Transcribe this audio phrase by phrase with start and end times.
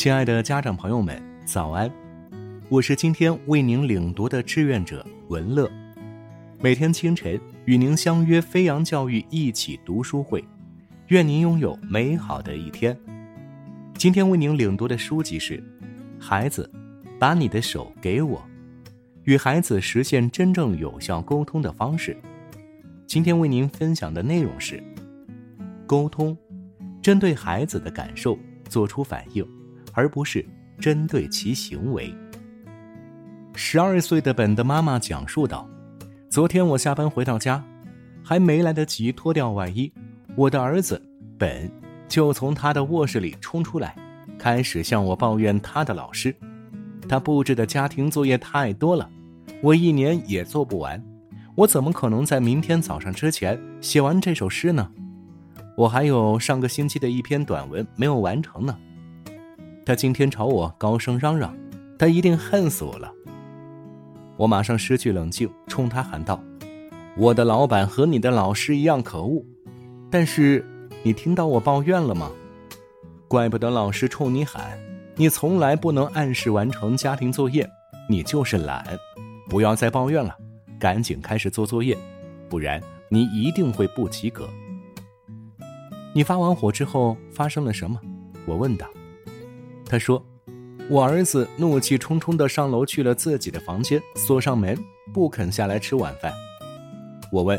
[0.00, 1.92] 亲爱的家长朋友们，早安！
[2.70, 5.70] 我是今天为您领读的志愿者文乐，
[6.58, 10.42] 每天清晨与您相约飞扬教育一起读书会，
[11.08, 12.98] 愿您拥有美好的一天。
[13.92, 15.58] 今天为您领读的书籍是
[16.18, 16.72] 《孩子，
[17.18, 18.38] 把你的手给我》，
[19.24, 22.16] 与孩子实现真正有效沟通的方式。
[23.06, 24.82] 今天为您分享的内容是：
[25.86, 26.34] 沟通，
[27.02, 29.46] 针对孩子的感受做出反应。
[30.00, 30.42] 而不是
[30.80, 32.14] 针对其行为。
[33.54, 35.68] 十二岁的本的妈妈讲述道
[36.30, 37.62] ：“昨天我下班回到家，
[38.24, 39.92] 还没来得及脱掉外衣，
[40.36, 41.02] 我的儿子
[41.38, 41.70] 本
[42.08, 43.94] 就从他的卧室里冲出来，
[44.38, 46.34] 开始向我抱怨他的老师。
[47.06, 49.06] 他布置的家庭作业太多了，
[49.62, 51.02] 我一年也做不完。
[51.56, 54.90] 我怎么可能在明天早上之前写完这首诗呢？
[55.76, 58.74] 我还有上个星期的一篇短文没有完成呢。”
[59.84, 61.56] 他今天朝我高声嚷嚷，
[61.98, 63.12] 他一定恨死我了。
[64.36, 66.42] 我马上失去冷静，冲他喊道
[67.16, 69.44] ：“我的老板和你的老师一样可恶，
[70.10, 70.64] 但是
[71.02, 72.30] 你听到我抱怨了吗？
[73.26, 74.78] 怪不得老师冲你喊，
[75.16, 77.68] 你从来不能按时完成家庭作业，
[78.08, 78.84] 你就是懒。
[79.48, 80.36] 不要再抱怨了，
[80.78, 81.98] 赶紧开始做作业，
[82.48, 84.48] 不然你一定会不及格。”
[86.14, 88.00] 你发完火之后发生了什么？
[88.46, 88.86] 我问道。
[89.90, 90.24] 他说
[90.88, 94.78] ：“我儿子怒气冲冲的上楼去了自己的房间，锁上门，
[95.12, 96.32] 不肯下来吃晚饭。”
[97.32, 97.58] 我问：“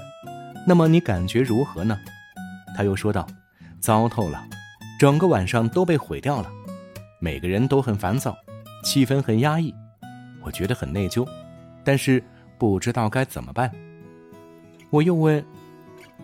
[0.65, 1.99] 那么你感觉如何呢？”
[2.73, 3.27] 他又说道
[3.81, 4.41] ：“糟透了，
[4.97, 6.49] 整个晚上都被毁掉了，
[7.19, 8.33] 每个人都很烦躁，
[8.81, 9.75] 气氛很压抑，
[10.41, 11.27] 我觉得很内疚，
[11.83, 12.23] 但是
[12.57, 13.69] 不知道该怎么办。”
[14.89, 15.45] 我又问：“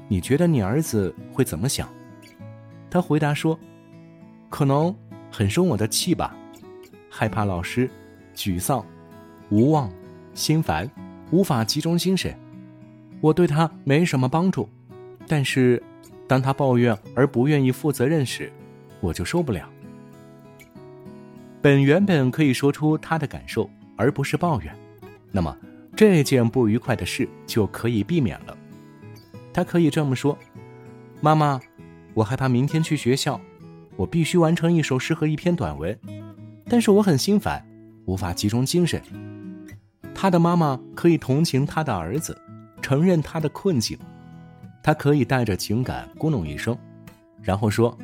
[0.08, 1.90] 你觉得你儿子会怎么想？”
[2.90, 3.60] 他回答说
[4.50, 4.96] ：“可能。”
[5.32, 6.36] 很生我的气吧，
[7.10, 7.90] 害怕老师，
[8.36, 8.86] 沮丧，
[9.50, 9.92] 无望，
[10.34, 10.90] 心烦，
[11.32, 12.38] 无法集中精神。
[13.22, 14.70] 我对他没什么帮助，
[15.28, 15.82] 但是
[16.28, 18.52] 当他抱怨而不愿意负责任时，
[19.00, 19.70] 我就受不了。
[21.62, 24.74] 本原本可以说出他的感受，而不是抱怨，
[25.32, 25.56] 那么
[25.96, 28.58] 这件不愉快的事就可以避免了。
[29.52, 30.38] 他可以这么说
[31.20, 31.60] ：“妈妈，
[32.14, 33.42] 我害怕明天去学校。”
[33.98, 36.00] 我必须完成一首诗和一篇短文，
[36.70, 37.66] 但是我很心烦，
[38.06, 39.02] 无法集中精神。
[40.14, 42.40] 他的妈妈可以同情他的儿子，
[42.82, 43.98] 承认他的困境，
[44.84, 46.78] 他可以带着情感咕哝一声，
[47.42, 47.98] 然后说：“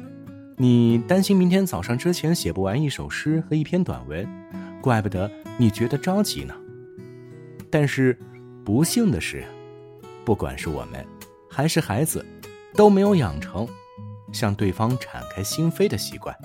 [0.58, 4.28] 你担心明天早上之前写不完一首诗和一篇短文，
[4.82, 6.54] 怪不得你觉得着急呢。”
[7.70, 8.18] 但是，
[8.64, 9.44] 不幸的是，
[10.26, 11.06] 不管是我们，
[11.50, 12.24] 还是孩子，
[12.76, 13.68] 都没有养成。
[14.34, 16.36] 向对方敞开心扉的习惯，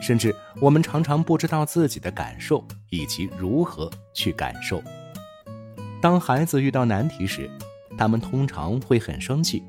[0.00, 4.82] 甚至我们常常不知道自己的感受以及如何去感受。
[6.00, 7.50] 当孩子遇到难题时，
[7.96, 9.62] 他们通常会很生气，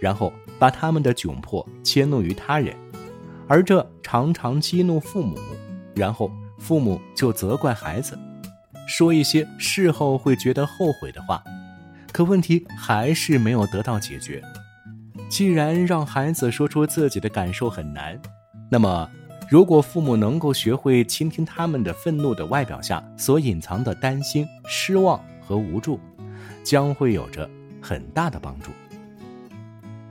[0.00, 2.74] 然后把他们的窘迫迁怒于他人，
[3.46, 5.38] 而这常常激怒父母，
[5.94, 8.18] 然后父母就责怪孩子，
[8.88, 11.44] 说一些事后会觉得后悔的话，
[12.12, 14.42] 可问题还是没有得到解决。
[15.28, 18.20] 既然让孩子说出自己的感受很难，
[18.70, 19.10] 那么，
[19.48, 25.98] 如果父母能够学会倾听他们的愤怒的外表下所隐藏的担心、失望和无助，
[26.62, 27.48] 将会有着
[27.82, 28.70] 很大的帮助。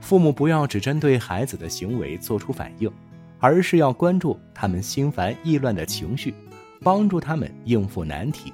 [0.00, 2.90] 父母不要只针对孩子的行为做出反应，
[3.38, 6.34] 而是要关注他们心烦意乱的情绪，
[6.82, 8.52] 帮助他们应付难题。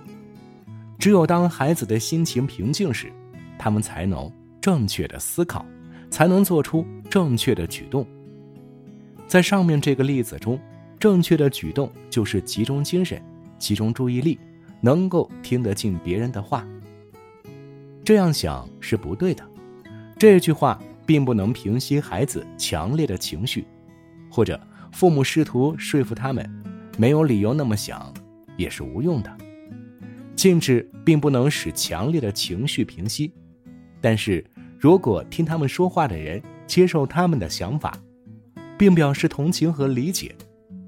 [0.99, 3.13] 只有当孩子的心情平静时，
[3.59, 5.67] 他们才能正确的思考。
[6.11, 8.07] 才能做出正确的举动。
[9.27, 10.59] 在上面这个例子中，
[10.99, 13.23] 正确的举动就是集中精神、
[13.59, 14.39] 集中注意力，
[14.81, 16.67] 能够听得进别人的话。
[18.05, 19.47] 这样想是不对的。
[20.19, 23.65] 这句话并不能平息孩子强烈的情绪，
[24.29, 24.61] 或者
[24.93, 26.45] 父母试图说服他们
[26.99, 28.13] 没有理由那么想，
[28.57, 29.35] 也是无用的。
[30.35, 33.33] 禁止并不能使强烈的情绪平息，
[34.01, 34.45] 但是。
[34.81, 38.01] 如果听他们说话的人接受他们的想法，
[38.79, 40.35] 并表示同情和理解，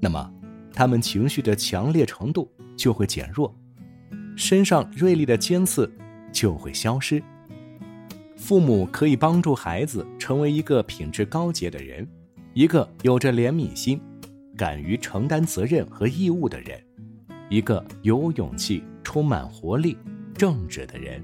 [0.01, 0.33] 那么
[0.73, 3.55] 他们情绪的强烈程度就会减弱，
[4.35, 5.87] 身上锐利的尖刺
[6.31, 7.21] 就会消失。
[8.35, 12.07] 父母可以帮助孩子成为一个品质高洁的人，
[12.55, 14.01] 一个有着怜悯心、
[14.57, 16.81] 敢于承担责任和义务的人，
[17.47, 19.95] 一个有勇气、充满活力、
[20.35, 21.23] 正直的人。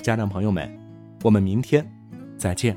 [0.00, 0.79] 家长朋友们。
[1.22, 1.86] 我们明天
[2.38, 2.76] 再见。